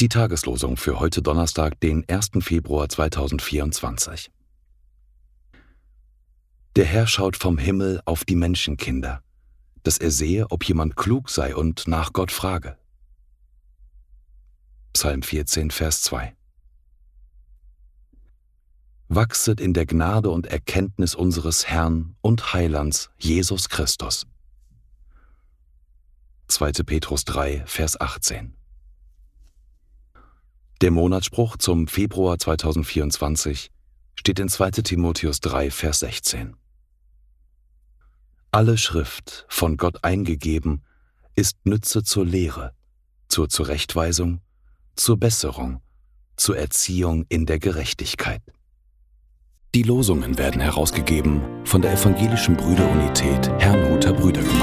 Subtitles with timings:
[0.00, 2.30] Die Tageslosung für heute Donnerstag, den 1.
[2.40, 4.28] Februar 2024.
[6.74, 9.22] Der Herr schaut vom Himmel auf die Menschenkinder,
[9.84, 12.76] dass er sehe, ob jemand klug sei und nach Gott frage.
[14.94, 16.34] Psalm 14, Vers 2.
[19.06, 24.26] Wachset in der Gnade und Erkenntnis unseres Herrn und Heilands Jesus Christus.
[26.48, 26.72] 2.
[26.84, 28.56] Petrus 3, Vers 18.
[30.82, 33.70] Der Monatsspruch zum Februar 2024
[34.14, 36.54] steht in 2 Timotheus 3, Vers 16.
[38.50, 40.82] Alle Schrift, von Gott eingegeben,
[41.34, 42.72] ist Nütze zur Lehre,
[43.28, 44.42] zur Zurechtweisung,
[44.96, 45.80] zur Besserung,
[46.36, 48.42] zur Erziehung in der Gerechtigkeit.
[49.74, 54.55] Die Losungen werden herausgegeben von der Evangelischen Brüderunität Herrnhuter Brüdergemeine.